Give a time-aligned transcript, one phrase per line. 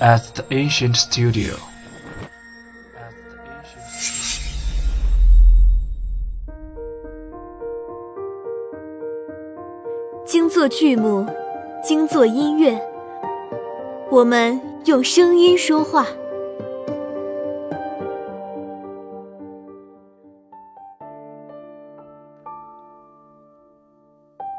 [0.00, 1.54] at the ancient studio.
[10.24, 11.26] 精作剧目，
[11.82, 12.80] 精作音乐，
[14.10, 16.06] 我们用声音说话。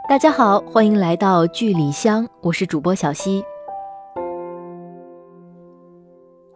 [0.08, 3.44] 大家好，欢迎来到剧里香，我是主播小溪。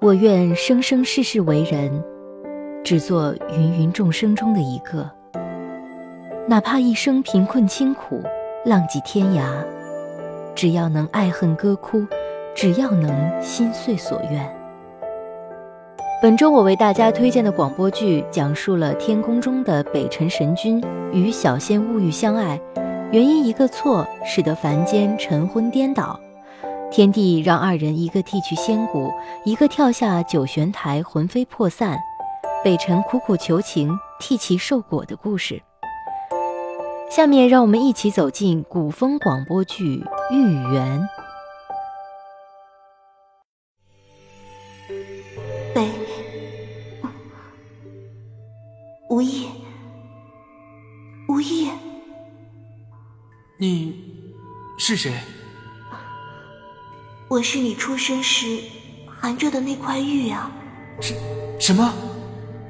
[0.02, 1.92] 我愿生生世世为人，
[2.86, 5.12] 只做芸芸众生中的一个。
[6.48, 8.24] 哪怕一生贫困清苦，
[8.64, 9.42] 浪迹天涯，
[10.56, 12.08] 只要能爱恨歌哭，
[12.56, 14.50] 只要能心遂所愿。
[16.22, 22.58] 本周我为大家推荐的广播剧，讲述了天宫中的北辰神君与小仙物欲相爱。
[23.12, 26.18] 原因一个错，使得凡间晨昏颠倒，
[26.92, 29.14] 天帝让二人一个剃去仙骨，
[29.46, 31.98] 一个跳下九玄台魂飞魄散，
[32.64, 35.62] 北辰苦苦求情替其受果的故事。
[37.12, 40.04] 下面让我们一起走进古风广播剧
[40.36, 41.00] 《玉缘》。
[45.76, 45.88] 北
[49.10, 49.48] 无意，
[51.28, 51.70] 无意。
[53.60, 53.94] 你
[54.80, 55.14] 是谁？
[57.30, 58.60] 我是你出生时
[59.06, 60.52] 含着的那块玉啊！
[61.00, 61.14] 什
[61.60, 61.94] 什么？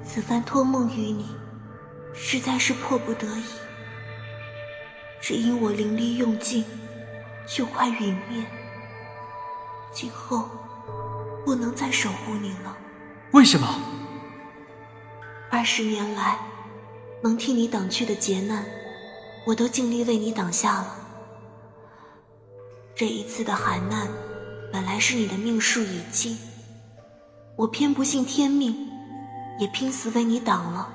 [0.03, 1.27] 此番托梦于你，
[2.13, 3.43] 实在是迫不得已。
[5.21, 6.65] 只因我灵力用尽，
[7.47, 8.45] 就快陨灭，
[9.93, 10.49] 今后
[11.45, 12.77] 不能再守护你了。
[13.31, 13.65] 为什么？
[15.49, 16.37] 二十年来，
[17.23, 18.65] 能替你挡去的劫难。
[19.45, 20.95] 我都尽力为你挡下了。
[22.93, 24.05] 这一次的寒难，
[24.71, 26.37] 本来是你的命数已尽，
[27.55, 28.87] 我偏不信天命，
[29.59, 30.87] 也拼死为你挡了。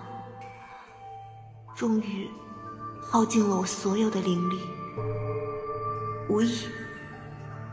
[1.74, 2.30] 终于，
[3.00, 4.58] 耗尽了我所有的灵力。
[6.28, 6.66] 无意，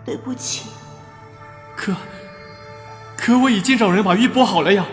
[0.04, 0.70] 对不起。
[1.76, 1.96] 可，
[3.16, 4.86] 可我已经找人把玉补好了呀，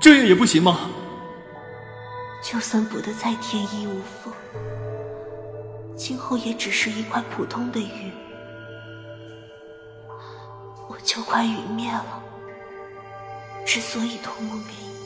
[0.00, 0.90] 这样也不行吗？
[2.42, 4.32] 就算补得再天衣无缝。
[5.94, 8.10] 今后也只是一块普通的玉，
[10.90, 12.20] 我就快陨灭了。
[13.64, 14.96] 之所以托梦给你，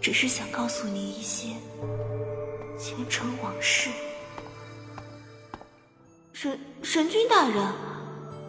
[0.00, 1.50] 只是想告诉你一些
[2.76, 3.88] 前尘往事。
[6.32, 7.64] 神神君大人，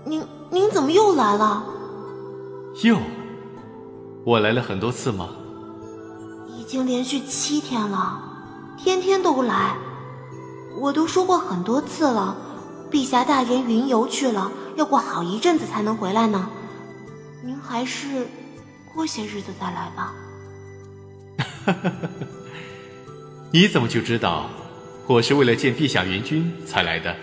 [0.03, 1.63] 您您怎么又来了？
[2.83, 2.97] 又？
[4.25, 5.29] 我来了很多次吗？
[6.47, 8.19] 已经连续七天了，
[8.79, 9.77] 天天都来。
[10.79, 12.35] 我都说过很多次了，
[12.89, 16.49] 陛下大人云游去了，要过好一阵子才能回来呢。
[17.43, 18.25] 您还是
[18.93, 20.15] 过些日子再来吧。
[23.51, 24.49] 你怎么就知道
[25.05, 27.13] 我是为了见陛下元君才来的？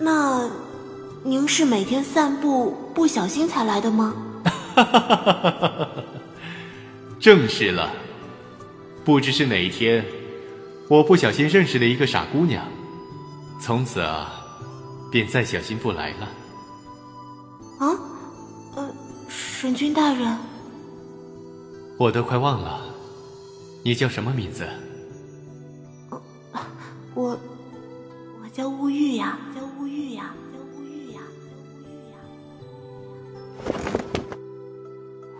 [0.00, 0.50] 那
[1.22, 4.12] 您是每天散步不小心才来的吗？
[7.20, 7.92] 正是了，
[9.04, 10.04] 不知是哪一天。
[10.88, 12.66] 我不小心认识了一个傻姑娘，
[13.60, 14.32] 从此啊，
[15.12, 16.28] 便再小心不来了。
[19.62, 20.36] 神君大人，
[21.96, 22.82] 我都快忘了，
[23.84, 24.66] 你叫什么名字？
[27.14, 27.38] 我，
[28.42, 31.20] 我叫乌玉呀，叫乌玉呀，叫乌玉呀，
[31.70, 32.18] 叫乌玉呀。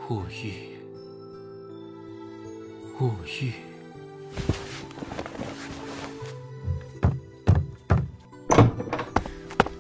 [0.09, 0.79] 乌玉，
[3.01, 3.53] 乌玉。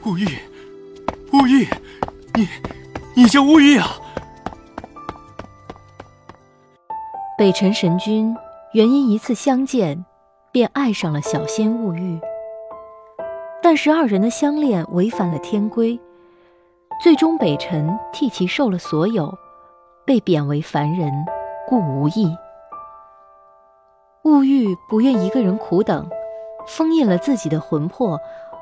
[0.04, 0.26] 乌玉，
[1.32, 1.68] 乌玉，
[2.34, 2.48] 你，
[3.14, 4.01] 你叫乌玉啊！
[7.42, 8.36] 北辰神君
[8.70, 10.04] 原因一次相见，
[10.52, 12.20] 便爱上了小仙物玉。
[13.60, 15.98] 但是二人的相恋违反了天规，
[17.02, 19.36] 最终北辰替其受了所有，
[20.06, 21.12] 被贬为凡人，
[21.66, 22.32] 故无益。
[24.22, 26.08] 乌玉不愿一个人苦等，
[26.68, 28.16] 封印了自己的魂魄。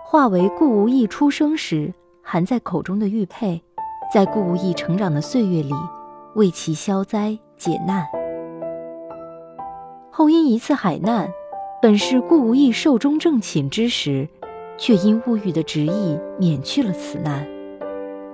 [0.07, 3.63] 化为顾无意出生时含在口中的玉佩，
[4.11, 5.75] 在顾无意成长的岁月里，
[6.35, 8.07] 为其消灾解难。
[10.13, 11.33] 后因一次海难，
[11.81, 14.29] 本是顾无意寿终正寝之时，
[14.77, 17.47] 却因物欲的执意免去了此难。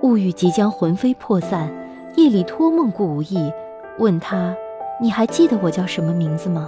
[0.01, 1.71] 物欲即将魂飞魄散，
[2.15, 3.51] 夜里托梦顾无意，
[3.99, 4.55] 问他
[4.99, 6.67] ：“你还记得我叫什么名字吗？”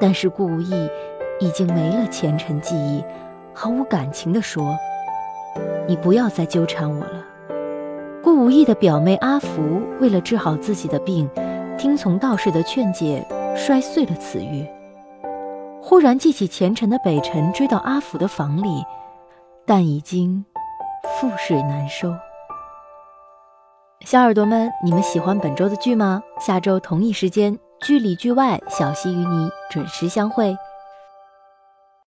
[0.00, 0.88] 但是顾无意
[1.40, 3.02] 已经没了前尘记忆。
[3.52, 4.78] 毫无感情地说
[5.88, 7.24] ：“你不要再纠缠我了，
[8.22, 11.28] 顾无意的表妹阿福为了治好自己的病，
[11.76, 14.66] 听从道士的劝解，摔碎了此玉。
[15.82, 18.84] 忽然记起前尘的北辰追到阿福的房里，
[19.66, 20.44] 但已经
[21.04, 22.12] 覆水难收。
[24.06, 26.22] 小耳朵们，你们喜欢本周的剧吗？
[26.38, 30.56] 下周同一时间，剧里剧外，小溪与你准时相会。